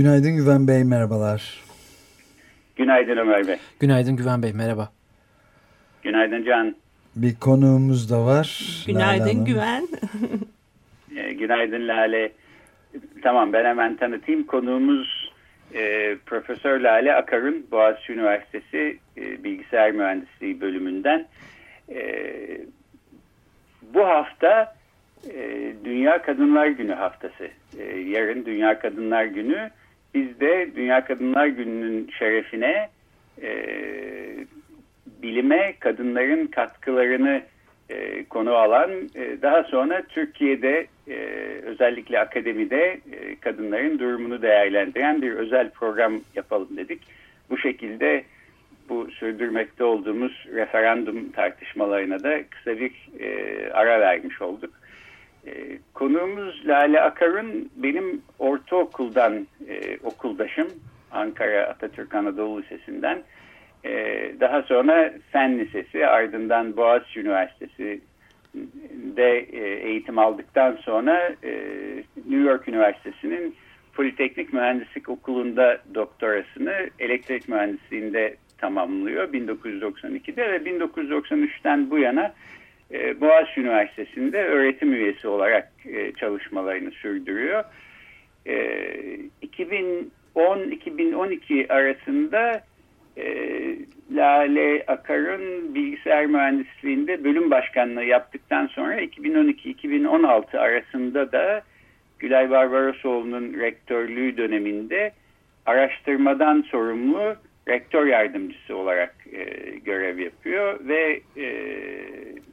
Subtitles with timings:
[0.00, 1.60] Günaydın Güven Bey, merhabalar.
[2.76, 3.56] Günaydın Ömer Bey.
[3.80, 4.92] Günaydın Güven Bey, merhaba.
[6.02, 6.76] Günaydın Can.
[7.16, 8.82] Bir konuğumuz da var.
[8.86, 9.88] Günaydın Güven.
[11.16, 12.32] e, günaydın Lale.
[13.22, 14.46] Tamam ben hemen tanıtayım.
[14.46, 15.32] Konuğumuz
[15.74, 21.26] e, Profesör Lale Akar'ın Boğaziçi Üniversitesi e, Bilgisayar Mühendisliği bölümünden.
[21.88, 22.00] E,
[23.94, 24.76] bu hafta
[25.34, 27.48] e, Dünya Kadınlar Günü haftası.
[27.78, 29.70] E, yarın Dünya Kadınlar Günü.
[30.14, 32.88] Biz de Dünya Kadınlar Günü'nün şerefine
[33.42, 33.50] e,
[35.22, 37.42] bilime kadınların katkılarını
[37.90, 41.14] e, konu alan e, daha sonra Türkiye'de e,
[41.62, 47.02] özellikle akademide e, kadınların durumunu değerlendiren bir özel program yapalım dedik.
[47.50, 48.24] Bu şekilde
[48.88, 54.79] bu sürdürmekte olduğumuz referandum tartışmalarına da kısa bir e, ara vermiş olduk.
[55.46, 60.68] E, konuğumuz Lale Akar'ın benim ortaokuldan e, okuldaşım
[61.10, 63.22] Ankara Atatürk Anadolu Lisesi'nden.
[63.84, 63.90] E,
[64.40, 71.52] daha sonra Fen Lisesi ardından Boğaziçi Üniversitesi'de e, eğitim aldıktan sonra e,
[72.16, 73.54] New York Üniversitesi'nin
[73.94, 82.32] Politeknik Mühendislik Okulu'nda doktorasını elektrik mühendisliğinde tamamlıyor 1992'de ve 1993'ten bu yana
[82.92, 87.64] e, Boğaziçi Üniversitesi'nde öğretim üyesi olarak e, çalışmalarını sürdürüyor.
[88.46, 88.54] E,
[90.36, 92.64] 2010-2012 arasında
[93.16, 93.24] e,
[94.14, 101.62] Lale Akar'ın bilgisayar mühendisliğinde bölüm başkanlığı yaptıktan sonra 2012-2016 arasında da
[102.18, 105.12] Gülay Barbarosoğlu'nun rektörlüğü döneminde
[105.66, 107.36] araştırmadan sorumlu
[107.68, 109.44] rektör yardımcısı olarak e,
[109.84, 111.46] görev yapıyor ve e,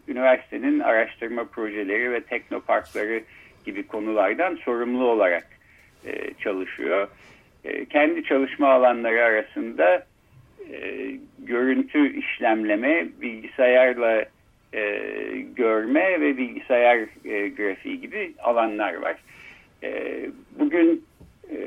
[0.08, 3.22] üniversitenin araştırma projeleri ve teknoparkları
[3.66, 5.48] gibi konulardan sorumlu olarak
[6.06, 7.08] e, çalışıyor.
[7.64, 10.06] E, kendi çalışma alanları arasında
[10.72, 11.08] e,
[11.40, 14.26] görüntü işlemleme, bilgisayarla
[14.74, 15.02] e,
[15.56, 19.16] görme ve bilgisayar e, grafiği gibi alanlar var.
[19.84, 20.20] E,
[20.60, 21.06] bugün
[21.52, 21.58] e,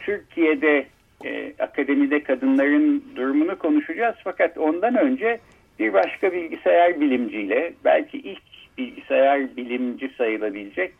[0.00, 0.86] Türkiye'de
[1.24, 4.16] e, akademide kadınların durumunu konuşacağız.
[4.24, 5.40] Fakat ondan önce
[5.78, 8.42] bir başka bilgisayar bilimciyle belki ilk
[8.78, 10.94] bilgisayar bilimci sayılabilecek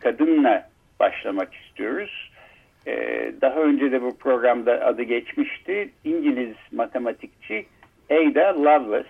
[0.00, 0.68] kadınla
[1.00, 2.32] başlamak istiyoruz.
[2.86, 5.90] Ee, daha önce de bu programda adı geçmişti.
[6.04, 7.66] İngiliz matematikçi
[8.10, 9.08] Ada Lovelace.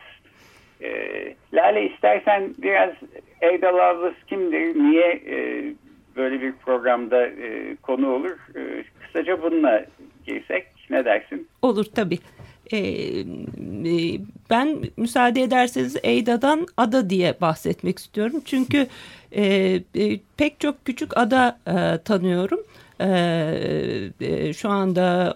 [0.82, 2.90] Ee, Lale istersen biraz
[3.42, 5.64] Ada Lovelace kimdir, niye e,
[6.16, 8.36] böyle bir programda e, konu olur?
[8.56, 9.84] E, kısaca bununla
[10.26, 11.48] girsek ne dersin?
[11.62, 12.18] Olur tabii.
[12.72, 13.24] Ee,
[14.50, 18.42] ben müsaade ederseniz Eyda'dan ada diye bahsetmek istiyorum.
[18.44, 18.86] Çünkü
[19.32, 19.44] e,
[19.94, 22.60] e, pek çok küçük ada e, tanıyorum.
[23.00, 23.08] E,
[24.20, 25.34] e, şu anda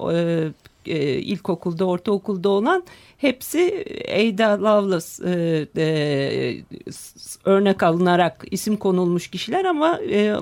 [0.87, 2.85] e, ilkokulda, ortaokulda olan
[3.19, 6.63] hepsi Ada Lovelace e, e,
[7.45, 10.35] örnek alınarak isim konulmuş kişiler ama e,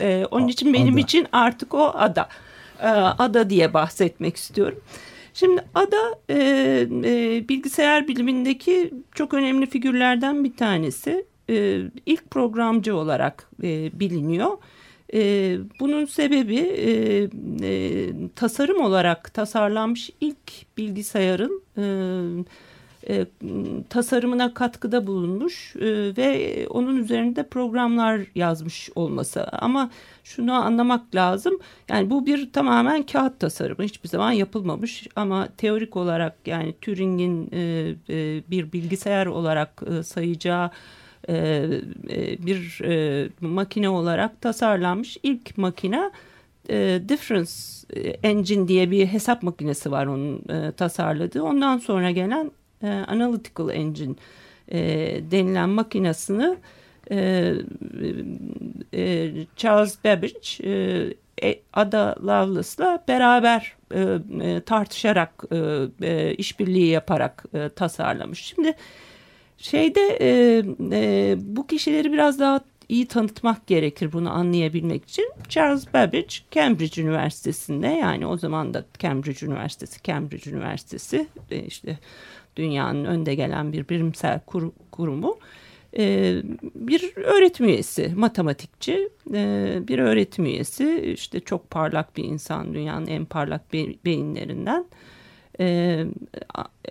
[0.00, 1.00] e, onun için benim ada.
[1.00, 2.28] için artık o ada.
[2.82, 4.78] E, ada diye bahsetmek istiyorum.
[5.34, 6.38] Şimdi Ada e,
[7.04, 11.24] e, bilgisayar bilimindeki çok önemli figürlerden bir tanesi.
[11.50, 14.58] E, ilk programcı olarak e, biliniyor.
[15.14, 16.92] E, bunun sebebi e,
[17.62, 21.84] e, tasarım olarak tasarlanmış ilk bilgisayarın e,
[23.08, 23.26] e,
[23.90, 29.46] tasarımına katkıda bulunmuş e, ve onun üzerinde programlar yazmış olması.
[29.52, 29.90] Ama
[30.24, 31.58] şunu anlamak lazım.
[31.88, 33.84] Yani bu bir tamamen kağıt tasarımı.
[33.84, 37.60] Hiçbir zaman yapılmamış ama teorik olarak yani Turing'in e,
[38.10, 40.70] e, bir bilgisayar olarak e, sayacağı
[41.28, 41.34] e,
[42.10, 46.10] e, bir e, makine olarak tasarlanmış ilk makine
[46.70, 47.52] e, Difference
[48.22, 51.42] Engine diye bir hesap makinesi var onun e, tasarladığı.
[51.42, 52.50] Ondan sonra gelen
[52.82, 54.14] e, Analytical Engine
[54.72, 54.78] e,
[55.30, 56.56] denilen makinesini
[57.10, 57.54] e,
[58.94, 60.68] e, Charles Babbage
[61.42, 65.56] e, Ada Lovelace'la beraber e, e, tartışarak e,
[66.02, 68.40] e, işbirliği yaparak e, tasarlamış.
[68.40, 68.74] Şimdi
[69.58, 70.62] şeyde e,
[70.92, 75.32] e, bu kişileri biraz daha iyi tanıtmak gerekir bunu anlayabilmek için.
[75.48, 81.98] Charles Babbage Cambridge Üniversitesi'nde yani o zaman da Cambridge Üniversitesi, Cambridge Üniversitesi e, işte
[82.56, 85.38] dünyanın önde gelen bir bilimsel kur, kurumu
[85.98, 86.34] e,
[86.74, 93.24] bir öğretim üyesi, matematikçi e, bir öğretim üyesi işte çok parlak bir insan dünyanın en
[93.24, 94.84] parlak be beyinlerinden.
[95.60, 96.04] E,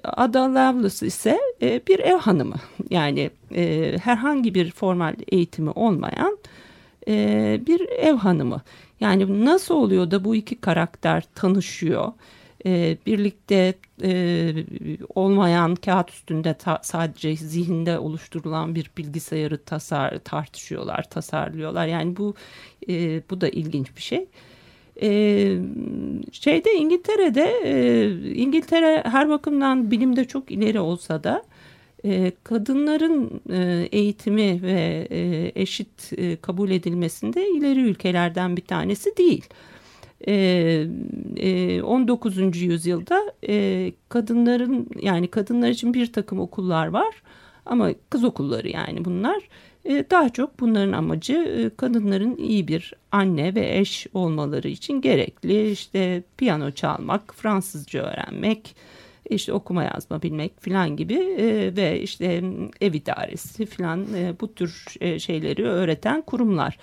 [0.04, 2.56] Ada Lovelace ise e, bir ev hanımı
[2.90, 6.38] yani e, herhangi bir formal eğitimi olmayan
[7.08, 8.62] e, bir ev hanımı.
[9.00, 12.12] Yani nasıl oluyor da bu iki karakter tanışıyor?
[12.66, 13.74] E, birlikte
[14.04, 14.54] e,
[15.16, 21.88] olmayan kağıt üstünde sadece zihinde oluşturulan bir bilgisayarı tasar, tartışıyorlar, tasarlıyorlar.
[21.88, 22.36] Yani bu
[22.90, 24.26] e, bu da ilginç bir şey.
[25.02, 25.08] E,
[26.32, 31.44] şeyde İngiltere'de e, İngiltere her bakımdan bilimde çok ileri olsa da
[32.06, 39.46] e, kadınların e, eğitimi ve e, eşit e, kabul edilmesinde ileri ülkelerden bir tanesi değil.
[39.46, 39.75] 19.
[40.28, 40.88] Ee,
[41.38, 41.82] e,
[42.54, 47.22] yüzyılda e, kadınların yani kadınlar için bir takım okullar var
[47.66, 49.50] ama kız okulları yani bunlar
[49.86, 56.24] e, daha çok bunların amacı kadınların iyi bir anne ve eş olmaları için gerekli işte
[56.38, 58.76] piyano çalmak, Fransızca öğrenmek,
[59.30, 61.18] işte okuma yazma bilmek filan gibi
[61.78, 62.44] ve işte
[62.82, 64.08] ev idaresi filan
[64.42, 64.86] bu tür
[65.20, 66.78] şeyleri öğreten kurumlar.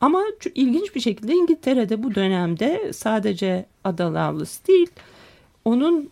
[0.00, 0.22] Ama
[0.54, 4.34] ilginç bir şekilde İngiltere'de bu dönemde sadece Ada
[4.68, 4.90] değil,
[5.64, 6.10] onun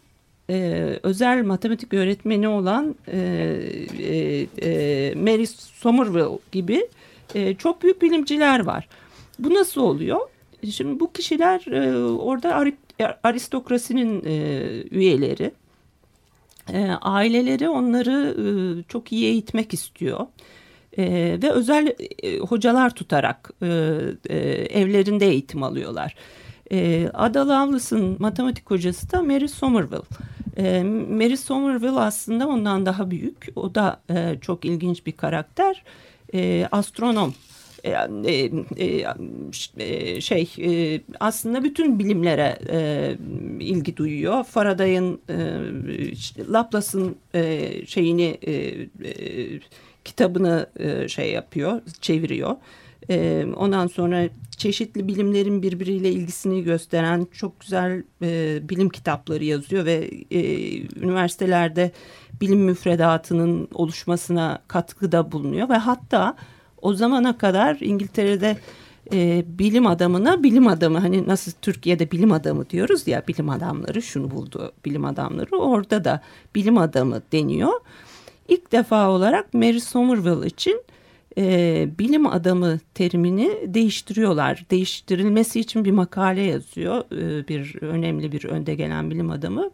[0.51, 3.19] e, özel matematik öğretmeni olan e,
[3.99, 6.89] e, e, Mary Somerville gibi
[7.35, 8.89] e, çok büyük bilimciler var.
[9.39, 10.21] Bu nasıl oluyor?
[10.71, 12.73] Şimdi bu kişiler e, orada
[13.23, 15.53] aristokrasinin e, üyeleri.
[16.73, 18.45] E, aileleri onları e,
[18.89, 20.27] çok iyi eğitmek istiyor
[20.99, 23.67] ve özel e, hocalar tutarak e,
[24.29, 24.37] e,
[24.81, 26.15] evlerinde eğitim alıyorlar.
[26.73, 30.03] E, Ada Lovelace'ın matematik hocası da Mary Somerville.
[30.57, 33.49] E, Mary Somerville aslında ondan daha büyük.
[33.57, 35.85] O da e, çok ilginç bir karakter.
[36.35, 37.35] E, astronom
[37.85, 37.91] e,
[38.27, 39.07] e, e,
[39.79, 43.17] e, şey e, aslında bütün bilimlere e,
[43.61, 44.45] ilgi duyuyor.
[44.45, 49.61] Faraday'ın e, Laplace'ın e, şeyini e, e,
[50.11, 52.57] kitabını e, şey yapıyor, çeviriyor.
[53.11, 60.11] E, ondan sonra çeşitli bilimlerin birbiriyle ilgisini gösteren çok güzel e, bilim kitapları yazıyor ve
[61.01, 61.91] üniversitelerde
[62.41, 66.37] bilim müfredatının oluşmasına katkıda bulunuyor ve hatta
[66.83, 68.57] o zamana kadar İngiltere'de
[69.13, 74.31] e, bilim adamına bilim adamı hani nasıl Türkiye'de bilim adamı diyoruz ya bilim adamları şunu
[74.31, 76.21] buldu bilim adamları orada da
[76.55, 77.73] bilim adamı deniyor
[78.51, 80.83] ilk defa olarak Mary Somerville için
[81.39, 84.65] e, bilim adamı terimini değiştiriyorlar.
[84.71, 89.71] Değiştirilmesi için bir makale yazıyor e, bir önemli bir önde gelen bilim adamı.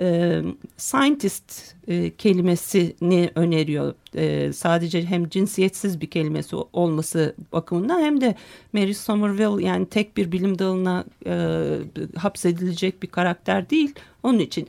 [0.00, 0.40] E,
[0.76, 3.94] scientist e, kelimesini öneriyor.
[4.14, 8.34] E, sadece hem cinsiyetsiz bir kelimesi olması bakımından hem de
[8.72, 11.76] Mary Somerville yani tek bir bilim dalına e,
[12.16, 13.94] hapsedilecek bir karakter değil.
[14.22, 14.68] Onun için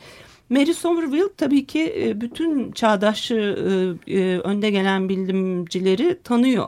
[0.52, 6.68] Mary Somerville tabii ki e, bütün çağdaş e, e, önde gelen bilimcileri tanıyor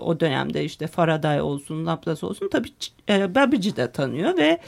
[0.00, 2.48] o dönemde işte Faraday olsun Laplace olsun.
[2.52, 2.68] Tabii
[3.34, 4.58] Babbage'i de tanıyor ve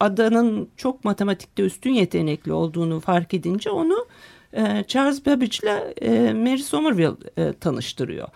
[0.00, 4.06] adanın çok matematikte üstün yetenekli olduğunu fark edince onu
[4.54, 8.28] e, Charles Babbage ile e, Mary Somerville e, tanıştırıyor.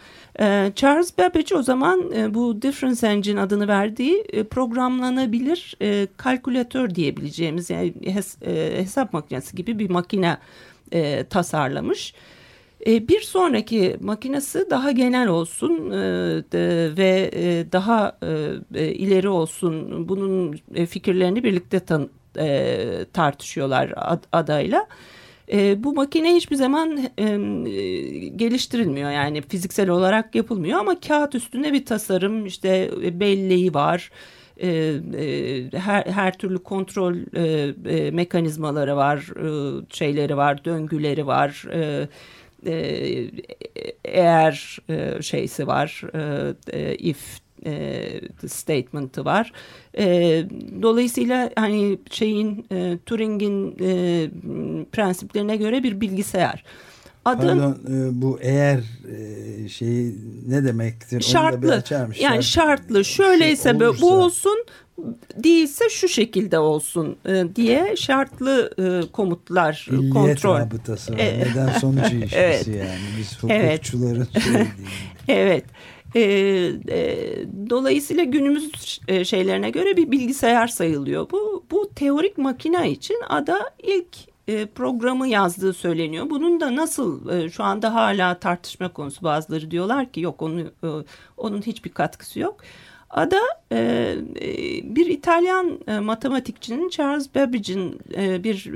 [0.74, 5.76] Charles Babbage o zaman bu Difference Engine adını verdiği programlanabilir
[6.16, 7.94] kalkülatör diyebileceğimiz yani
[8.76, 10.38] hesap makinesi gibi bir makine
[11.30, 12.14] tasarlamış.
[12.86, 15.90] Bir sonraki makinesi daha genel olsun
[16.96, 17.30] ve
[17.72, 18.18] daha
[18.74, 20.08] ileri olsun.
[20.08, 21.80] Bunun fikirlerini birlikte
[23.12, 23.94] tartışıyorlar
[24.32, 24.80] adayla.
[24.80, 25.17] E,
[25.84, 27.24] bu makine hiçbir zaman e,
[28.36, 34.10] geliştirilmiyor yani fiziksel olarak yapılmıyor ama kağıt üstünde bir tasarım işte e, belleği var.
[34.56, 34.68] E,
[35.18, 41.64] e, her, her türlü kontrol e, e, mekanizmaları var, e, şeyleri var, döngüleri var.
[41.72, 42.08] E,
[42.66, 43.30] e,
[44.04, 49.52] eğer e, şeysi var, e, e if e, statement'ı var.
[49.98, 50.06] E,
[50.82, 54.30] dolayısıyla hani şeyin e, Turing'in e,
[54.92, 56.64] prensiplerine göre bir bilgisayar.
[57.24, 60.16] Adın, Pardon e, bu eğer e, şeyi
[60.48, 61.20] ne demektir?
[61.20, 61.82] Şartlı.
[62.20, 63.04] Yani şartlı.
[63.04, 64.64] Şöyleyse şey olursa, bu olsun
[65.36, 68.70] değilse şu şekilde olsun e, diye şartlı
[69.12, 70.58] komutlar İlliyet kontrol.
[70.58, 71.18] rabıtası var.
[71.18, 72.66] Neden sonuç ilişkisi evet.
[72.66, 72.98] yani.
[73.18, 74.42] Biz hukukçuların evet.
[74.42, 74.88] söylediği.
[75.28, 75.64] evet.
[76.14, 77.16] E, e,
[77.70, 81.30] dolayısıyla günümüz şeylerine göre bir bilgisayar sayılıyor.
[81.30, 86.30] Bu, bu teorik makine için ada ilk e, programı yazdığı söyleniyor.
[86.30, 90.88] Bunun da nasıl e, şu anda hala tartışma konusu bazıları diyorlar ki yok onu e,
[91.36, 92.60] onun hiçbir katkısı yok.
[93.10, 93.40] Ada
[94.84, 98.00] bir İtalyan matematikçinin Charles Babbage'in
[98.44, 98.66] bir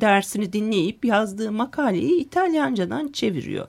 [0.00, 3.68] dersini dinleyip yazdığı makaleyi İtalyancadan çeviriyor.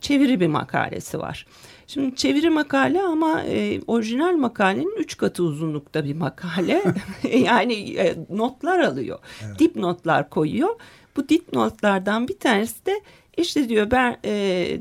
[0.00, 1.46] Çeviri bir makalesi var.
[1.86, 6.82] Şimdi çeviri makale ama e, orijinal makalenin üç katı uzunlukta bir makale.
[7.38, 9.18] yani e, notlar alıyor.
[9.46, 9.58] Evet.
[9.58, 10.74] Dip notlar koyuyor.
[11.16, 13.00] Bu dip notlardan bir tanesi de
[13.36, 14.32] işte diyor Ber, e,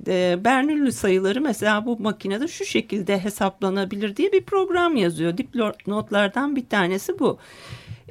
[0.08, 5.38] e, Bernoulli sayıları mesela bu makinede şu şekilde hesaplanabilir diye bir program yazıyor.
[5.38, 5.56] Dip
[5.88, 7.38] notlardan bir tanesi bu.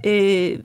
[0.05, 0.11] E,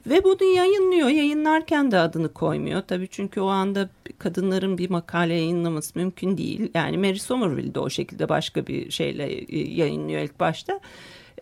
[0.07, 1.09] ve bunu yayınlıyor.
[1.09, 2.81] Yayınlarken de adını koymuyor.
[2.81, 6.71] Tabii çünkü o anda kadınların bir makale yayınlaması mümkün değil.
[6.73, 10.79] Yani Mary Somerville de o şekilde başka bir şeyle e, yayınlıyor ilk başta.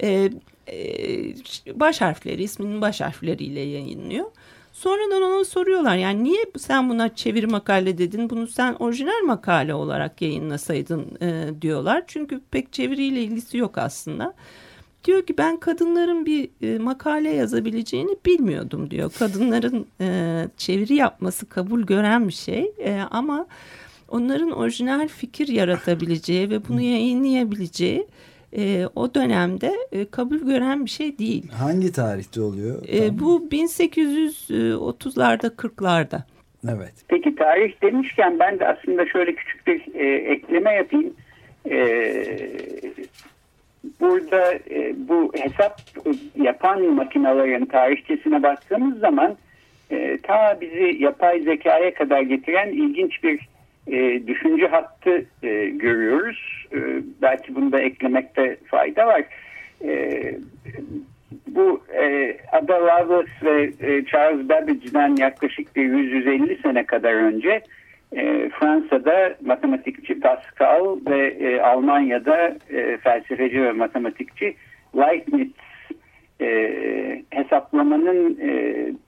[0.03, 0.29] E,
[0.67, 0.79] e,
[1.79, 4.25] baş harfleri, isminin baş harfleriyle yayınlıyor.
[4.73, 10.21] Sonradan ona soruyorlar yani niye sen buna çeviri makale dedin bunu sen orijinal makale olarak
[10.21, 12.03] yayınlasaydın e, diyorlar.
[12.07, 14.33] Çünkü pek çeviriyle ilgisi yok aslında.
[15.05, 19.11] Diyor ki ben kadınların bir e, makale yazabileceğini bilmiyordum diyor.
[19.19, 20.07] Kadınların e,
[20.57, 23.47] çeviri yapması kabul gören bir şey e, ama
[24.07, 28.07] onların orijinal fikir yaratabileceği ve bunu yayınlayabileceği
[28.57, 31.51] e, o dönemde e, kabul gören bir şey değil.
[31.51, 32.83] Hangi tarihte oluyor?
[32.93, 36.21] E, bu 1830'larda 40'larda.
[36.69, 36.93] Evet.
[37.07, 41.13] Peki tarih demişken ben de aslında şöyle küçük bir e, ekleme yapayım.
[41.71, 41.77] E,
[43.99, 45.81] burada e, bu hesap
[46.35, 49.37] yapan makinelerin tarihçesine baktığımız zaman
[49.91, 53.49] e, ta bizi yapay zekaya kadar getiren ilginç bir
[53.87, 56.67] e, düşünce hattı e, görüyoruz.
[56.73, 56.77] E,
[57.21, 59.23] belki bunu da eklemekte fayda var.
[59.83, 60.21] E,
[61.47, 67.61] bu e, Ada Lovelace ve e, Charles Babbage'den yaklaşık bir 100-150 sene kadar önce
[68.15, 74.55] e, Fransa'da matematikçi Pascal ve e, Almanya'da e, felsefeci ve matematikçi
[74.97, 75.51] Leibniz
[76.41, 78.51] e, hesaplamanın e,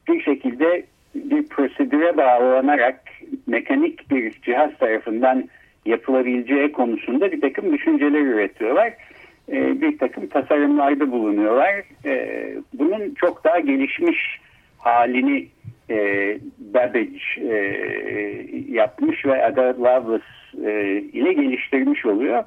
[0.08, 0.84] bir şekilde
[1.16, 3.04] bir prosedüre bağlanarak
[3.48, 5.50] mekanik bir cihaz tarafından
[5.86, 8.94] yapılabileceği konusunda bir takım düşünceler üretiyorlar.
[9.52, 11.84] E, bir takım tasarımlarda bulunuyorlar.
[12.06, 14.40] E, bunun çok daha gelişmiş
[14.78, 15.48] halini
[15.92, 17.56] e, Babbage e,
[18.70, 20.24] yapmış ve Ada Lovelace
[20.66, 22.44] e, ile geliştirmiş oluyor.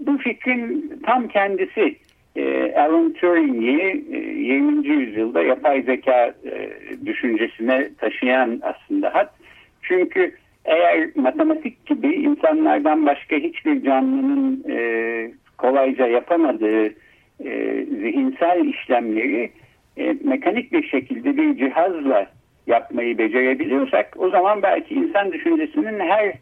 [0.00, 1.96] Bu fikrin tam kendisi
[2.36, 4.88] e, Alan Turing'i e, 20.
[4.88, 6.70] yüzyılda yapay zeka e,
[7.06, 9.34] düşüncesine taşıyan aslında hat.
[9.82, 10.34] Çünkü
[10.64, 16.86] eğer matematik gibi insanlardan başka hiçbir canlının e, kolayca yapamadığı
[17.44, 19.50] e, zihinsel işlemleri
[19.96, 22.26] e, mekanik bir şekilde bir cihazla
[22.70, 26.34] yapmayı becerebiliyorsak o zaman belki insan düşüncesinin her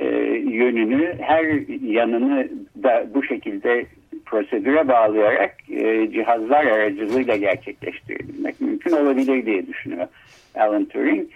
[0.00, 0.06] e,
[0.50, 1.44] yönünü, her
[1.82, 2.48] yanını
[2.82, 3.86] da bu şekilde
[4.26, 10.06] prosedüre bağlayarak e, cihazlar aracılığıyla gerçekleştirebilmek mümkün olabilir diye düşünüyor
[10.54, 11.28] Alan Turing.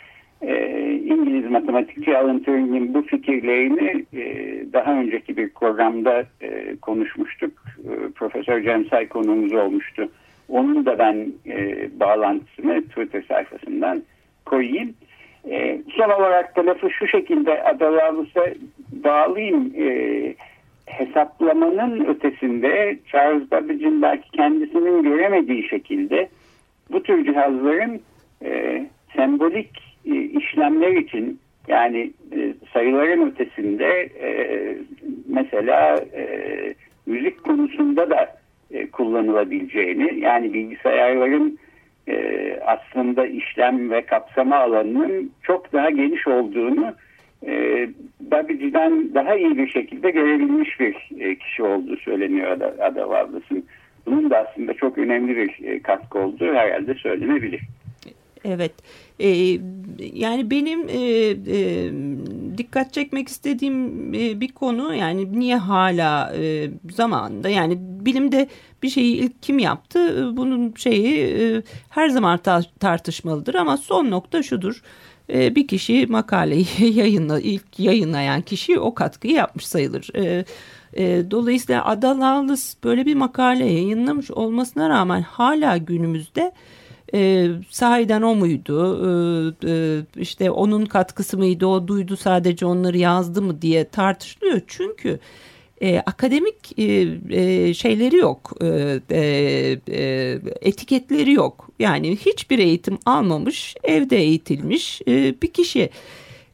[0.43, 4.23] E, İngiliz matematikçi Alan Turing'in bu fikirlerini e,
[4.73, 7.53] daha önceki bir programda e, konuşmuştuk.
[7.79, 10.09] E, Profesör Cem Say konuğumuz olmuştu.
[10.49, 14.03] Onun da ben e, bağlantısını Twitter sayfasından
[14.45, 14.95] koyayım.
[15.51, 18.45] E, son olarak da lafı şu şekilde Adalavus'a
[18.93, 19.73] bağlayayım.
[19.79, 20.35] E,
[20.87, 26.29] hesaplamanın ötesinde Charles Babbage'in belki kendisinin göremediği şekilde
[26.93, 28.01] bu tür cihazların
[28.45, 28.83] e,
[29.17, 29.71] sembolik
[30.07, 34.31] e, işlemler için yani e, sayıların ötesinde e,
[35.29, 36.25] mesela e,
[37.07, 38.37] müzik konusunda da
[38.71, 41.59] e, kullanılabileceğini yani bilgisayarların
[42.13, 46.95] e, aslında işlem ve kapsama alanının çok daha geniş olduğunu
[47.47, 47.89] e,
[48.21, 53.65] Babbage'den daha iyi bir şekilde görebilmiş bir e, kişi olduğu söyleniyor Ada, Ada Lovelace'ın.
[54.07, 57.61] Bunun da aslında çok önemli bir e, katkı olduğu herhalde söylenebilir.
[58.45, 58.73] Evet.
[59.21, 59.59] Ee,
[60.13, 61.01] yani benim e,
[61.57, 61.91] e,
[62.59, 68.49] dikkat çekmek istediğim e, bir konu yani niye hala e, zamanında yani bilimde
[68.83, 74.43] bir şeyi ilk kim yaptı bunun şeyi e, her zaman ta tartışmalıdır ama son nokta
[74.43, 74.83] şudur.
[75.33, 76.67] e, bir kişi makaleyi
[76.99, 80.11] yayınla ilk yayınlayan kişi o katkıyı yapmış sayılır.
[80.15, 80.45] E,
[80.95, 86.53] e, dolayısıyla Ada Lovelace böyle bir makale yayınlamış olmasına rağmen hala günümüzde
[87.15, 93.43] e, sahiden o muydu e, e, işte onun katkısı mıydı o duydu sadece onları yazdı
[93.43, 95.19] mı diye tartışılıyor çünkü
[95.83, 99.21] e, akademik e, e, şeyleri yok, e, e,
[99.89, 101.69] e, etiketleri yok.
[101.79, 105.91] Yani hiçbir eğitim almamış, evde eğitilmiş e, bir kişi.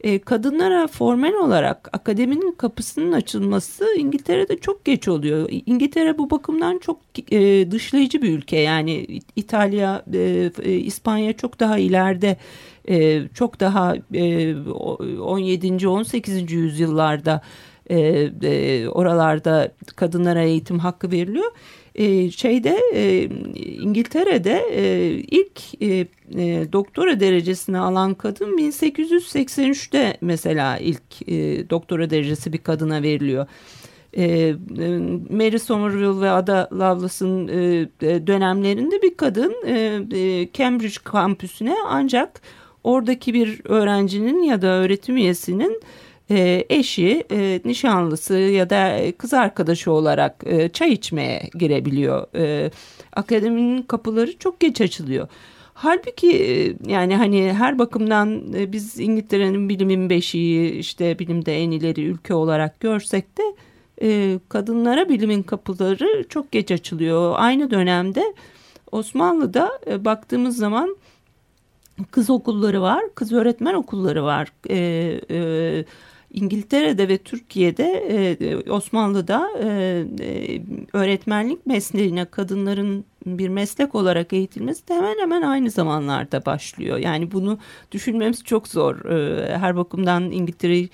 [0.00, 5.48] E, kadınlara formal olarak akademinin kapısının açılması İngiltere'de çok geç oluyor.
[5.66, 7.00] İngiltere bu bakımdan çok
[7.32, 8.56] e, dışlayıcı bir ülke.
[8.56, 12.36] Yani İtalya, e, e İspanya çok daha ileride,
[12.88, 15.88] e, çok daha e, 17.
[15.88, 16.52] 18.
[16.52, 17.42] yüzyıllarda
[17.90, 17.98] e,
[18.42, 21.52] e, oralarda kadınlara eğitim hakkı veriliyor.
[21.98, 26.06] E, şeyde e, İngiltere'de e, ilk e,
[26.72, 31.28] doktora derecesini alan kadın 1883'te mesela ilk
[31.70, 33.46] doktora derecesi bir kadına veriliyor.
[34.12, 34.54] E, e
[35.30, 37.48] Mary Somerville ve Ada Lovelace'ın
[38.26, 39.54] dönemlerinde bir kadın
[40.54, 42.40] Cambridge kampüsüne ancak
[42.84, 45.80] oradaki bir öğrencinin ya da öğretim üyesinin
[46.30, 52.26] e, eşi, e, nişanlısı ya da kız arkadaşı olarak e, çay içmeye girebiliyor.
[52.34, 52.70] E,
[53.12, 55.28] akademinin kapıları çok geç açılıyor.
[55.74, 62.04] Halbuki e, yani hani her bakımdan e, biz İngiltere'nin bilimin beşiği işte bilimde en ileri
[62.04, 63.42] ülke olarak görsek de
[64.02, 67.34] e, kadınlara bilimin kapıları çok geç açılıyor.
[67.36, 68.34] Aynı dönemde
[68.92, 69.70] Osmanlı'da
[70.04, 70.96] baktığımız zaman
[72.10, 74.52] kız okulları var, kız öğretmen okulları var.
[76.38, 77.84] E, e, İngiltere'de ve Türkiye'de
[78.40, 79.68] e, Osmanlı'da e,
[80.20, 80.60] e,
[80.92, 86.98] öğretmenlik mesleğine kadınların bir meslek olarak eğitilmesi de hemen hemen aynı zamanlarda başlıyor.
[86.98, 87.58] Yani bunu
[87.92, 89.04] düşünmemiz çok zor.
[89.04, 90.90] E, her bakımdan İngiltere'yi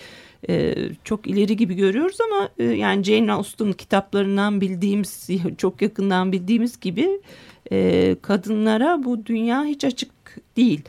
[0.49, 0.75] e,
[1.05, 7.21] çok ileri gibi görüyoruz ama e, yani Jane Austen kitaplarından bildiğimiz, çok yakından bildiğimiz gibi
[7.73, 10.11] e, kadınlara bu dünya hiç açık
[10.57, 10.83] değil.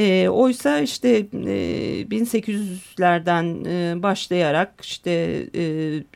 [0.00, 5.10] E, oysa işte e, 1800'lerden e, başlayarak işte
[5.54, 5.62] e,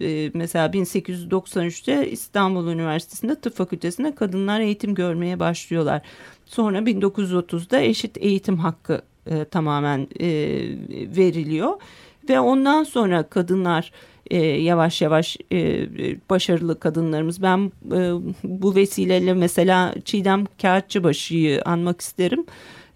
[0.01, 6.03] e, mesela 1893'te İstanbul Üniversitesi'nde tıp fakültesinde kadınlar eğitim görmeye başlıyorlar.
[6.47, 10.29] Sonra 1930'da eşit eğitim hakkı e, tamamen e,
[11.17, 11.73] veriliyor
[12.29, 13.93] ve ondan sonra kadınlar
[14.31, 15.89] e, yavaş yavaş e,
[16.31, 17.43] başarılı kadınlarımız.
[17.43, 18.13] Ben e,
[18.45, 22.47] bu vesileyle mesela Çiğdem Kağıtçıbaşı'yı anmak isterim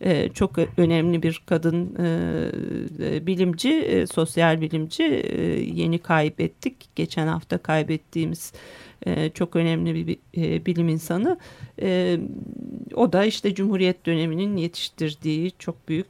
[0.00, 5.02] e, çok önemli bir kadın e, e, bilimci, e, sosyal bilimci
[5.74, 6.88] yeni kaybettik.
[6.96, 8.52] Geçen hafta kaybettiğimiz
[9.34, 10.18] çok önemli bir
[10.66, 11.38] bilim insanı.
[12.94, 16.06] O da işte Cumhuriyet döneminin yetiştirdiği çok büyük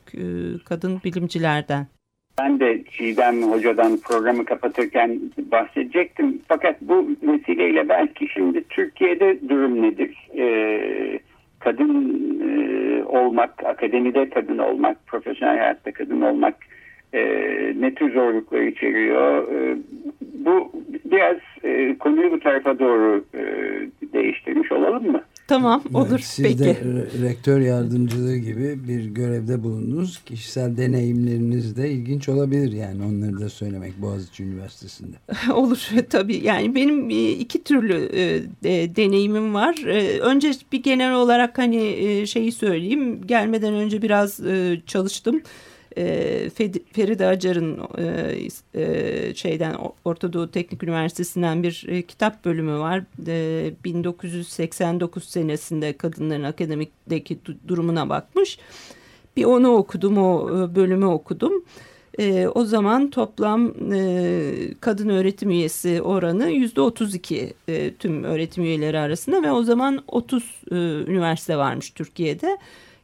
[0.65, 1.87] kadın bilimcilerden.
[2.41, 6.43] Ben de Çiğdem Hoca'dan programı kapatırken bahsedecektim.
[6.49, 10.29] Fakat bu vesileyle belki şimdi Türkiye'de durum nedir?
[10.39, 11.21] Ee,
[11.59, 16.55] kadın e, olmak, akademide kadın olmak, profesyonel hayatta kadın olmak
[17.13, 17.23] e,
[17.81, 19.53] ne tür zorluklar içeriyor?
[19.53, 19.77] E,
[20.45, 20.73] bu
[21.05, 21.37] biraz
[21.99, 23.25] konuyu bu tarafa doğru
[24.13, 25.23] değiştirmiş olalım mı?
[25.49, 26.59] Tamam olur Siz peki.
[26.59, 26.77] de
[27.23, 30.21] rektör yardımcılığı gibi bir görevde bulundunuz.
[30.27, 35.17] Kişisel deneyimleriniz de ilginç olabilir yani onları da söylemek Boğaziçi Üniversitesi'nde.
[35.55, 38.09] olur tabii yani benim e, iki türlü
[38.65, 39.75] e, deneyimim var.
[39.87, 44.41] E, önce bir genel olarak hani şeyi söyleyeyim gelmeden önce biraz
[44.87, 45.43] çalıştım
[45.99, 46.51] e,
[46.93, 53.03] Feride Acar'ın e, e, şeyden Orta Doğu Teknik Üniversitesi'nden bir e, kitap bölümü var.
[53.27, 58.59] E, 1989 senesinde kadınların akademikteki durumuna bakmış.
[59.37, 61.65] Bir onu okudum, o e, bölümü okudum.
[62.19, 68.99] E, o zaman toplam e, kadın öğretim üyesi oranı yüzde 32 e, tüm öğretim üyeleri
[68.99, 70.75] arasında ve o zaman 30 e,
[71.11, 72.59] üniversite varmış Türkiye'de.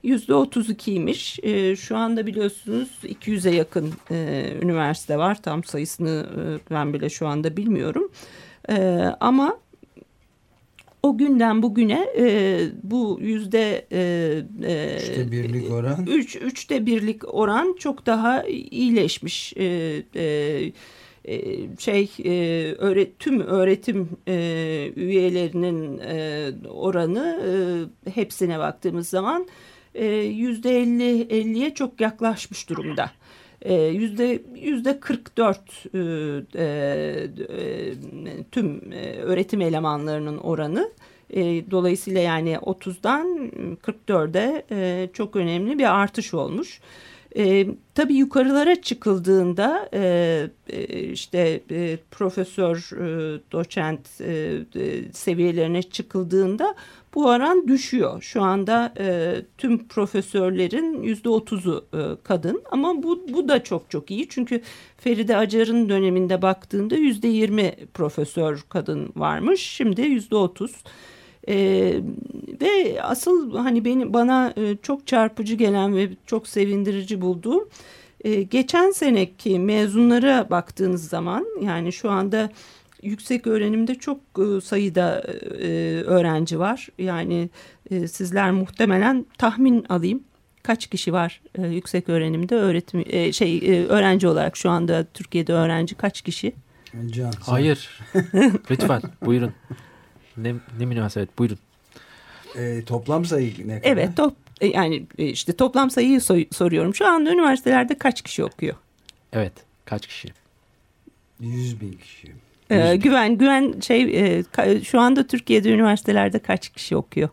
[0.04, 1.38] %32'ymiş.
[1.42, 5.42] E, ee, şu anda biliyorsunuz 200'e yakın e, üniversite var.
[5.42, 8.10] Tam sayısını e, ben bile şu anda bilmiyorum.
[8.68, 8.76] E,
[9.20, 9.58] ama
[11.02, 14.00] o günden bugüne e, bu yüzde e,
[14.62, 19.54] e, üçte birlik oran üç, üçte birlik oran çok daha iyileşmiş.
[19.56, 20.72] E, e,
[21.78, 22.10] şey
[22.78, 24.34] öğret, tüm öğretim e,
[24.96, 27.40] üyelerinin e, oranı
[28.06, 29.46] e, hepsine baktığımız zaman
[30.24, 33.10] yüzde elli elliye çok yaklaşmış durumda.
[33.92, 35.60] Yüzde yüzde 44
[35.94, 35.98] e,
[36.56, 37.26] e,
[38.52, 40.90] tüm öğretim elemanlarının oranı.
[41.70, 43.50] dolayısıyla yani 30'dan
[43.82, 46.80] 44'e çok önemli bir artış olmuş.
[47.36, 56.74] E, tabii yukarılara çıkıldığında e, e, işte e, profesör, e, doçent e, e, seviyelerine çıkıldığında
[57.14, 58.22] bu oran düşüyor.
[58.22, 64.10] Şu anda e, tüm profesörlerin yüzde otuzu e, kadın ama bu, bu da çok çok
[64.10, 64.28] iyi.
[64.28, 64.60] Çünkü
[64.98, 69.60] Feride Acar'ın döneminde baktığında yüzde yirmi profesör kadın varmış.
[69.60, 70.72] Şimdi yüzde otuz.
[71.48, 72.00] Ee,
[72.60, 77.68] ve asıl hani beni bana e, çok çarpıcı gelen ve çok sevindirici bulduğum
[78.24, 82.50] e, geçen seneki mezunlara baktığınız zaman yani şu anda
[83.04, 85.22] yüksek öğrenimde çok e, sayıda
[86.06, 86.88] öğrenci var.
[86.98, 87.50] Yani
[87.90, 90.22] sizler muhtemelen tahmin alayım
[90.62, 96.52] kaç kişi var yüksek öğrenimde öğretim şey öğrenci olarak şu anda Türkiye'de öğrenci kaç kişi?
[97.06, 98.00] Can, Hayır.
[98.70, 99.52] Lütfen buyurun.
[100.36, 101.58] Ne, ne münasebet buyurun.
[102.56, 103.92] E, toplam sayı ne kadar?
[103.92, 106.94] Evet top, e, yani e, işte toplam sayıyı so- soruyorum.
[106.94, 108.76] Şu anda üniversitelerde kaç kişi okuyor?
[109.32, 109.52] Evet.
[109.84, 110.28] Kaç kişi?
[111.40, 112.32] 100 bin kişi.
[112.70, 114.42] Ee, güven güven şey e,
[114.84, 117.28] şu anda Türkiye'de üniversitelerde kaç kişi okuyor?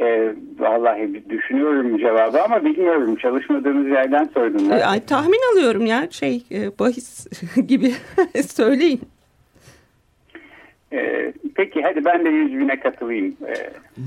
[0.00, 3.16] E, vallahi düşünüyorum cevabı ama bilmiyorum.
[3.16, 4.72] Çalışmadığımız yerden sordum.
[4.72, 7.26] Ee, ay, tahmin alıyorum ya şey e, bahis
[7.66, 7.94] gibi
[8.48, 9.00] söyleyin.
[10.92, 13.36] E, peki hadi ben de 100 bine katılayım.
[13.48, 13.54] E,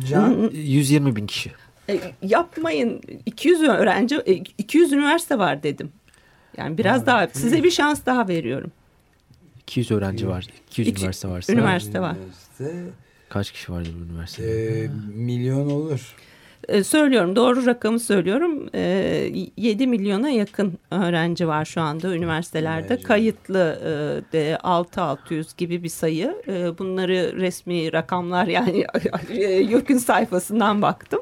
[0.10, 1.52] Can 120 bin kişi.
[1.90, 5.92] E, yapmayın 200 öğrenci e, 200 üniversite var dedim.
[6.58, 8.72] Yani biraz daha size bir şans daha veriyorum.
[9.68, 10.46] 200 öğrenci var.
[10.72, 12.16] 200 İki- üniversite varsa Üniversite var.
[12.16, 12.84] üniversite,
[13.30, 14.84] kaç kişi vardır bu üniversitede?
[14.84, 16.16] e, milyon olur.
[16.68, 18.70] E, söylüyorum doğru rakamı söylüyorum.
[18.76, 18.80] E,
[19.58, 22.88] 7 milyona yakın öğrenci var şu anda üniversitelerde.
[22.88, 23.04] Öğrenci.
[23.04, 23.88] Kayıtlı e,
[24.34, 26.36] de 6600 gibi bir sayı.
[26.48, 28.86] E, bunları resmi rakamlar yani
[29.72, 31.20] YÖK'ün sayfasından baktım.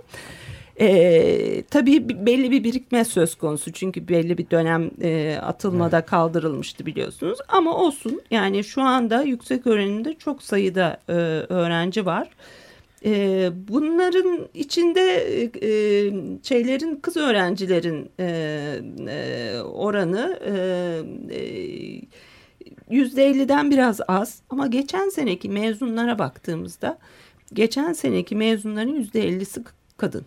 [0.80, 7.40] E, tabii belli bir birikme söz konusu çünkü belli bir dönem e, atılmada kaldırılmıştı biliyorsunuz
[7.48, 11.14] ama olsun yani şu anda yüksek öğrenimde çok sayıda e,
[11.54, 12.30] öğrenci var.
[13.06, 15.02] E, bunların içinde
[15.62, 15.70] e,
[16.44, 18.26] şeylerin kız öğrencilerin e,
[19.10, 21.46] e, oranı e,
[22.90, 26.98] yüzde 50'den biraz az ama geçen seneki mezunlara baktığımızda
[27.54, 29.64] geçen seneki mezunların yüzde 50'si
[29.98, 30.26] kadın.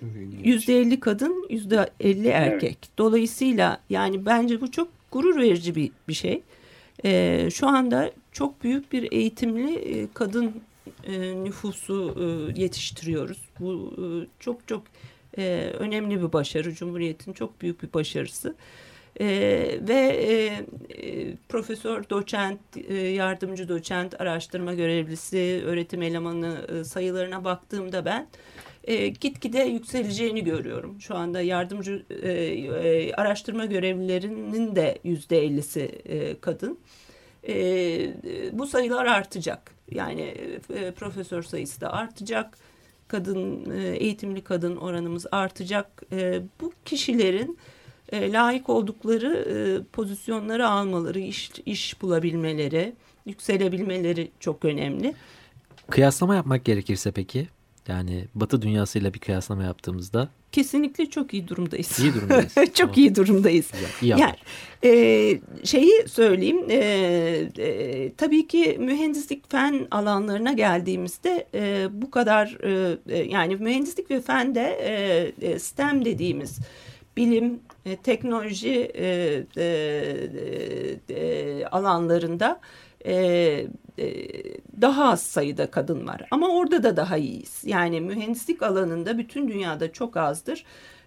[0.00, 0.46] Çok ilginç.
[0.46, 2.78] Yüzde elli kadın, yüzde elli erkek.
[2.98, 6.42] Dolayısıyla yani bence bu çok gurur verici bir, bir şey.
[7.04, 10.52] Ee, şu anda çok büyük bir eğitimli e, kadın
[11.04, 13.38] e, nüfusu e, yetiştiriyoruz.
[13.60, 14.06] Bu e,
[14.40, 14.82] çok çok
[15.38, 16.74] e, önemli bir başarı.
[16.74, 18.54] Cumhuriyet'in çok büyük bir başarısı.
[19.20, 19.26] E,
[19.88, 28.04] ve e, e, profesör, doçent, e, yardımcı doçent, araştırma görevlisi, öğretim elemanı e, sayılarına baktığımda
[28.04, 28.26] ben
[28.84, 31.00] e, gitgide yükseleceğini görüyorum.
[31.00, 36.78] Şu anda yardımcı e, e, araştırma görevlilerinin de yüzde ellisi e, kadın.
[37.48, 37.54] E,
[38.52, 39.70] bu sayılar artacak.
[39.90, 40.34] Yani
[40.74, 42.58] e, profesör sayısı da artacak.
[43.08, 46.02] Kadın e, eğitimli kadın oranımız artacak.
[46.12, 47.58] E, bu kişilerin
[48.12, 49.56] e, layık oldukları e,
[49.92, 52.92] pozisyonları almaları, iş, iş bulabilmeleri,
[53.26, 55.14] yükselebilmeleri çok önemli.
[55.90, 57.48] Kıyaslama yapmak gerekirse peki?
[57.88, 61.98] Yani Batı dünyasıyla bir kıyaslama yaptığımızda Kesinlikle çok iyi durumdayız.
[61.98, 62.54] iyi durumdayız.
[62.54, 62.94] çok Tamam.
[62.96, 63.70] iyi durumdayız.
[63.72, 64.20] Güzel, iyi.
[64.20, 64.34] Yani
[64.84, 64.90] e,
[65.64, 66.76] şeyi söyleyeyim e,
[67.58, 74.20] e, tabii ki mühendislik fen alanlarına geldiğimizde e, bu kadar e, e, yani mühendislik ve
[74.20, 74.78] fende
[75.40, 76.58] e, e, STEM dediğimiz
[77.16, 79.06] bilim, e, teknoloji e,
[79.56, 79.64] e,
[81.08, 82.60] e, e, alanlarında
[83.06, 83.66] e,
[84.80, 86.22] daha az sayıda kadın var.
[86.30, 87.62] Ama orada da daha iyiyiz.
[87.64, 90.64] Yani mühendislik alanında bütün dünyada çok azdır.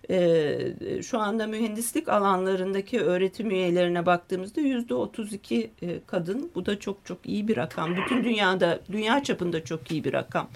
[0.10, 6.52] E, şu anda mühendislik alanlarındaki öğretim üyelerine baktığımızda yüzde 32 e, kadın.
[6.56, 7.96] Bu da çok çok iyi bir rakam.
[7.96, 10.50] Bütün dünyada, dünya çapında çok iyi bir rakam.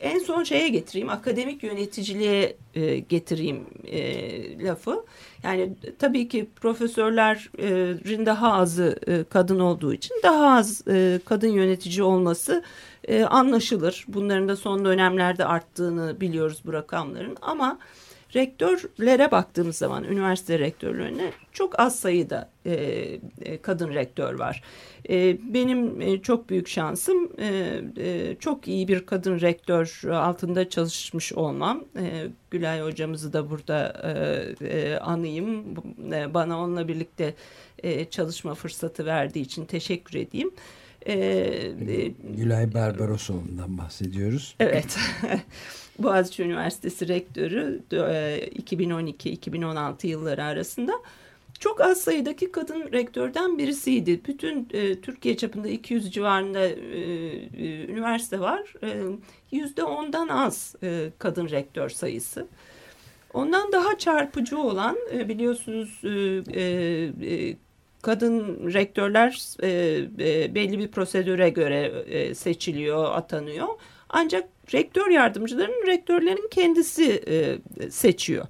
[0.00, 5.04] En son şeye getireyim, akademik yöneticiliğe e, getireyim e, lafı.
[5.42, 12.02] Yani tabii ki profesörlerin daha azı e, kadın olduğu için daha az e, kadın yönetici
[12.02, 12.62] olması
[13.04, 14.04] e, anlaşılır.
[14.08, 17.78] Bunların da son dönemlerde arttığını biliyoruz bu rakamların ama
[18.34, 22.72] rektörlere baktığımız zaman üniversite rektörlerine çok az sayıda e,
[23.42, 24.62] e, kadın rektör var.
[25.10, 31.32] E, benim e, çok büyük şansım e, e, çok iyi bir kadın rektör altında çalışmış
[31.32, 31.84] olmam.
[31.98, 34.02] E, Gülay hocamızı da burada
[34.60, 35.64] e, e, anayım.
[36.12, 37.34] E, bana onunla birlikte
[37.82, 40.50] e, çalışma fırsatı verdiği için teşekkür edeyim.
[41.06, 44.56] E, e, Gülay Barbarosoğlu'ndan bahsediyoruz.
[44.60, 44.98] Evet.
[45.98, 50.92] Boğaziçi Üniversitesi Rektörü 2012-2016 yılları arasında
[51.58, 54.20] çok az sayıdaki kadın rektörden birisiydi.
[54.28, 58.72] Bütün e, Türkiye çapında 200 civarında e, e, üniversite var.
[59.50, 62.46] Yüzde ondan az e, kadın rektör sayısı.
[63.34, 66.10] Ondan daha çarpıcı olan e, biliyorsunuz e,
[67.30, 67.56] e,
[68.02, 69.68] kadın rektörler e,
[70.18, 73.68] e, belli bir prosedüre göre e, seçiliyor, atanıyor.
[74.08, 77.58] Ancak rektör yardımcılarının rektörlerin kendisi e,
[77.90, 78.46] seçiyor.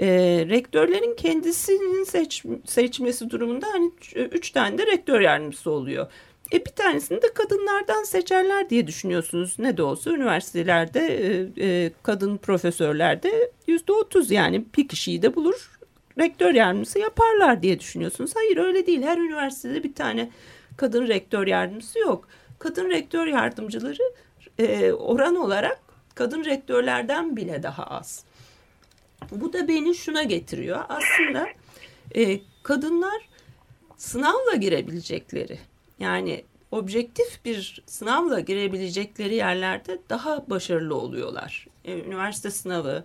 [0.00, 0.08] E,
[0.48, 6.06] rektörlerin kendisinin seç, seçmesi durumunda hani üç tane de rektör yardımcısı oluyor.
[6.52, 9.58] E bir tanesini de kadınlardan seçerler diye düşünüyorsunuz.
[9.58, 15.80] Ne de olsa üniversitelerde e, e, kadın profesörlerde yüzde otuz yani bir kişiyi de bulur
[16.18, 18.30] rektör yardımcısı yaparlar diye düşünüyorsunuz.
[18.34, 19.02] Hayır öyle değil.
[19.02, 20.30] Her üniversitede bir tane
[20.76, 22.28] kadın rektör yardımcısı yok.
[22.58, 24.12] Kadın rektör yardımcıları
[24.60, 25.80] e, oran olarak
[26.14, 28.24] kadın rektörlerden bile daha az.
[29.30, 30.84] Bu da beni şuna getiriyor.
[30.88, 31.48] Aslında
[32.14, 33.28] e, kadınlar
[33.96, 35.58] sınavla girebilecekleri
[35.98, 41.66] yani objektif bir sınavla girebilecekleri yerlerde daha başarılı oluyorlar.
[41.84, 43.04] E, üniversite sınavı,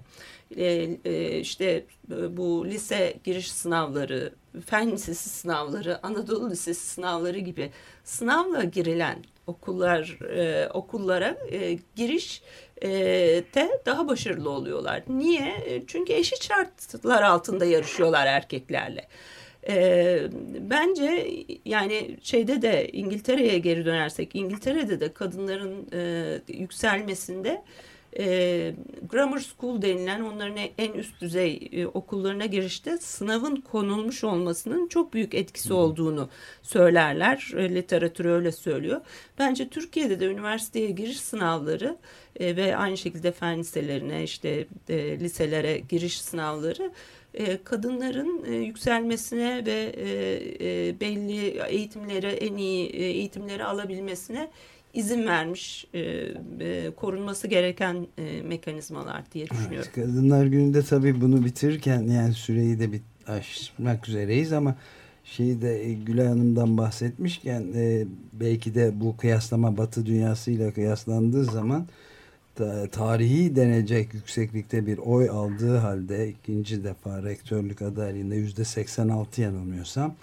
[0.57, 0.65] e,
[1.05, 1.85] e, işte
[2.29, 4.33] bu lise giriş sınavları,
[4.65, 7.71] fen lisesi sınavları, Anadolu Lisesi sınavları gibi
[8.03, 10.17] sınavla girilen okullar
[10.73, 11.37] okullara
[11.95, 12.41] giriş
[13.51, 15.03] te daha başarılı oluyorlar.
[15.07, 15.83] Niye?
[15.87, 19.07] Çünkü eşit şartlar altında yarışıyorlar erkeklerle.
[19.69, 20.19] E,
[20.59, 21.27] bence
[21.65, 27.63] yani şeyde de İngiltere'ye geri dönersek İngiltere'de de kadınların e, yükselmesinde
[28.19, 28.73] e,
[29.09, 35.33] grammar school denilen onların en üst düzey e, okullarına girişte sınavın konulmuş olmasının çok büyük
[35.33, 36.29] etkisi olduğunu
[36.61, 37.51] söylerler.
[37.57, 39.01] E, literatürü öyle söylüyor.
[39.39, 41.97] Bence Türkiye'de de üniversiteye giriş sınavları
[42.39, 46.91] e, ve aynı şekilde fen liselerine işte e, liselere giriş sınavları
[47.35, 54.49] e, kadınların e, yükselmesine ve e, belli eğitimleri en iyi eğitimleri alabilmesine
[54.95, 55.85] izin vermiş
[56.95, 58.07] korunması gereken
[58.47, 59.89] mekanizmalar diye düşünüyorum.
[59.95, 64.75] Evet, Kadınlar Günü'nde tabii bunu bitirirken yani süreyi de bir aşmak üzereyiz ama
[65.23, 67.63] şeyi de Gülay Hanım'dan bahsetmişken
[68.33, 71.87] belki de bu kıyaslama Batı dünyasıyla kıyaslandığı zaman
[72.91, 80.15] tarihi denecek yükseklikte bir oy aldığı halde ikinci defa rektörlük adaylığında yüzde 86 yanılmıyorsam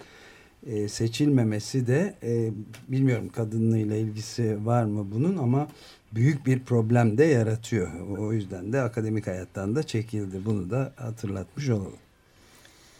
[0.67, 2.49] e, seçilmemesi de e,
[2.87, 5.67] bilmiyorum kadınlığıyla ilgisi var mı bunun ama
[6.11, 7.87] büyük bir problem de yaratıyor.
[8.17, 10.37] O yüzden de akademik hayattan da çekildi.
[10.45, 11.97] Bunu da hatırlatmış olalım.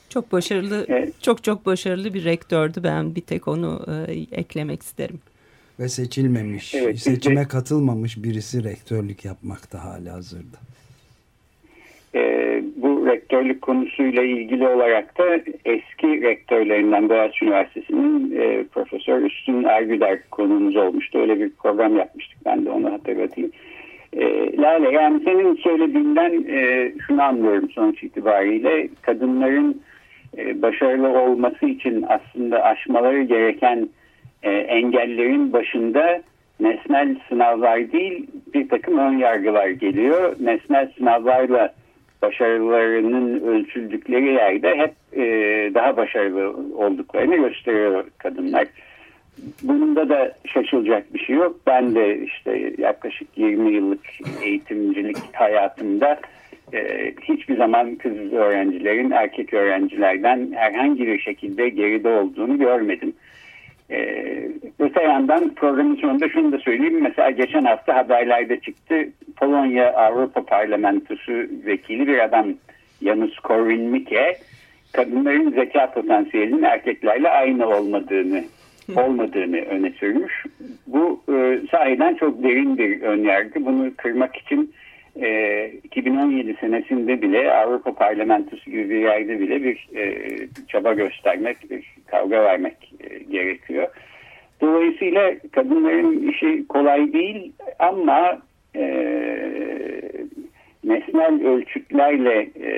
[0.10, 1.21] Çok başarılı, evet.
[1.21, 2.84] çok çok başarılı bir rektördü.
[2.84, 5.19] Ben bir tek onu e, eklemek isterim
[5.80, 10.58] ve seçilmemiş, evet, seçime de, katılmamış birisi rektörlük yapmakta hala hazırda.
[12.15, 12.19] E,
[13.04, 15.36] bu rektörlük konusuyla ilgili olarak da
[15.66, 21.20] eski rektörlerinden Boğaziçi Üniversitesi'nin e, Profesör Üstün Ergüder konuğumuz olmuştu.
[21.20, 22.38] Öyle bir program yapmıştık.
[22.46, 23.52] Ben de onu hatırlatayım.
[24.13, 28.89] E, Lale yani senin söylediğinden e, şunu anlıyorum sonuç itibariyle.
[29.02, 29.82] Kadınların
[30.38, 33.89] e, başarılı olması için aslında aşmaları gereken
[34.44, 36.22] e, engellerin başında
[36.60, 40.36] nesnel sınavlar değil bir takım ön yargılar geliyor.
[40.39, 41.74] Nesnel sınavlarla
[42.24, 45.24] başarılarının ölçüldükleri yerde hep e,
[45.74, 48.68] daha başarılı olduklarını gösteriyor kadınlar.
[49.64, 51.60] Bunda da şaşılacak bir şey yok.
[51.68, 54.00] Ben de işte yaklaşık 20 yıllık
[54.44, 56.20] eğitimcilik hayatımda
[56.74, 63.14] e, hiçbir zaman kız öğrencilerin erkek öğrencilerden herhangi bir şekilde geride olduğunu görmedim.
[63.94, 67.02] Ee, öte yandan programın sonunda şunu da söyleyeyim.
[67.02, 68.96] Mesela geçen hafta haberlerde çıktı.
[69.38, 71.34] Polonya Avrupa Parlamentosu
[71.66, 72.48] vekili bir adam
[73.04, 74.38] Janusz Korwin-Mikke
[74.94, 78.44] kadınların zeka potansiyelinin erkeklerle aynı olmadığını
[78.96, 80.46] olmadığını öne sürmüş.
[80.88, 83.66] Bu e, sahiden çok derin bir önyargı.
[83.66, 84.74] Bunu kırmak için
[85.21, 90.28] e, 2017 senesinde bile Avrupa Parlamentosu gibi bir yerde bile bir e,
[90.67, 93.88] çaba göstermek, bir kavga vermek e, gerekiyor.
[94.62, 98.41] Dolayısıyla kadınların işi kolay değil ama
[98.76, 98.84] e,
[100.84, 102.71] nesnel ölçütlerle e,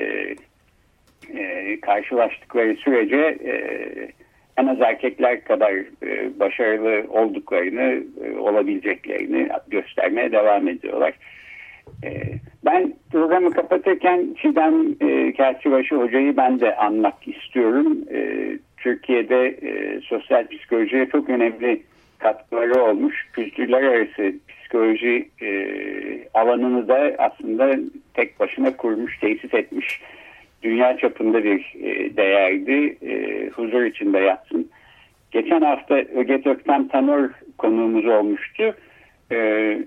[1.38, 3.54] e, karşılaştıkları sürece e,
[4.56, 5.72] en az erkekler kadar
[6.02, 11.14] e, başarılı olduklarını, e, olabileceklerini göstermeye devam ediyorlar.
[12.04, 12.22] Ee,
[12.64, 17.98] ben programı kapatırken Çiğdem e, Kerçibaşı Hoca'yı ben de anmak istiyorum.
[18.12, 21.82] E, Türkiye'de e, sosyal psikolojiye çok önemli
[22.18, 23.26] katkıları olmuş.
[23.32, 25.48] Kültürler arası psikoloji e,
[26.34, 27.76] alanını da aslında
[28.14, 30.00] tek başına kurmuş, tesis etmiş.
[30.62, 32.96] Dünya çapında bir e, değerdi.
[33.02, 34.70] E, huzur içinde yatsın.
[35.30, 38.74] Geçen hafta Öget Öktem Tanor konuğumuz olmuştu.
[39.30, 39.36] E,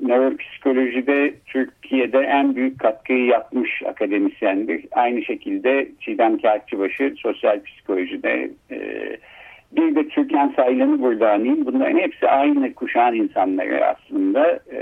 [0.01, 4.85] nöropsikolojide Türkiye'de en büyük katkıyı yapmış akademisyendir.
[4.91, 8.79] Aynı şekilde Çiğdem Kağıtçıbaşı sosyal psikolojide e,
[9.71, 11.65] bir de Türkan Saylan'ı burada anayım.
[11.65, 14.59] Bunların hepsi aynı kuşağın insanları aslında.
[14.71, 14.77] Ee,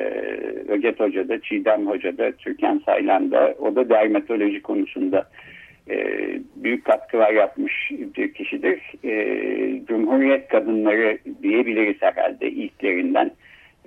[0.68, 3.56] Öget Hoca da, Çiğdem Hoca da, Türkan Saylan da.
[3.60, 5.30] O da dermatoloji konusunda
[5.90, 5.96] e,
[6.56, 8.82] büyük katkılar yapmış bir kişidir.
[9.04, 13.32] E, Cumhuriyet kadınları diyebiliriz herhalde ilklerinden.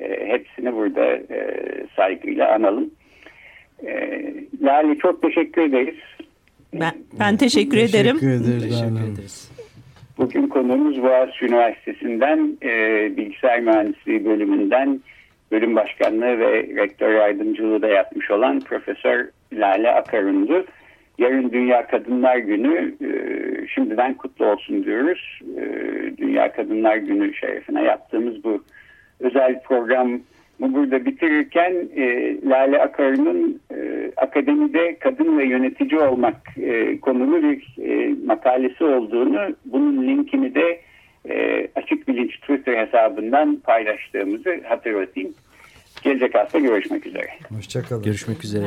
[0.01, 1.57] E, hepsini burada e,
[1.97, 2.91] saygıyla analım.
[3.87, 4.21] E,
[4.63, 5.99] Lale çok teşekkür ederiz.
[6.75, 8.17] Ben, ben teşekkür, teşekkür ederim.
[8.17, 9.51] Ederiz, teşekkür ederiz.
[10.19, 12.73] Bugün konuğumuz Boğaziçi Üniversitesi'nden e,
[13.17, 15.01] Bilgisayar Mühendisliği bölümünden
[15.53, 20.65] bölüm başkanlığı ve rektör yardımcılığı da yapmış olan Profesör Lale Akarundu.
[21.19, 23.11] Yarın Dünya Kadınlar Günü e,
[23.67, 25.41] şimdiden kutlu olsun diyoruz.
[25.59, 25.63] E,
[26.19, 28.65] Dünya Kadınlar Günü şerefine yaptığımız bu
[29.21, 30.21] özel program
[30.61, 37.77] bu burada bitirirken e, Lale Akar'ın e, akademide kadın ve yönetici olmak e, konulu bir
[37.79, 40.81] e, makalesi olduğunu, bunun linkini de
[41.29, 45.35] e, Açık Bilinç Twitter hesabından paylaştığımızı hatırlatayım.
[46.03, 47.29] Gelecek hafta görüşmek üzere.
[47.49, 48.03] Hoşçakalın.
[48.03, 48.67] Görüşmek üzere.